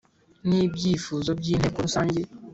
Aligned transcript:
N 0.47 0.49
ibyifuzo 0.67 1.29
by 1.39 1.45
inteko 1.53 1.77
rusange 1.85 2.19